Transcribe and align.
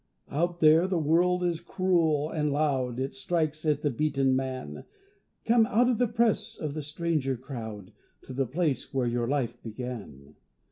Out 0.31 0.61
there 0.61 0.87
the 0.87 0.97
world 0.97 1.43
is 1.43 1.59
cruel 1.59 2.31
and 2.31 2.51
loud, 2.51 2.99
It 2.99 3.13
strikes 3.13 3.65
at 3.67 3.83
the 3.83 3.91
beaten 3.91 4.35
man; 4.35 4.85
Come 5.45 5.67
out 5.67 5.87
of 5.89 5.99
the 5.99 6.07
press 6.07 6.57
of 6.57 6.73
the 6.73 6.81
stranger 6.81 7.37
crowd 7.37 7.91
To 8.23 8.33
the 8.33 8.47
place 8.47 8.95
where 8.95 9.05
your 9.05 9.27
life 9.27 9.61
began. 9.61 10.37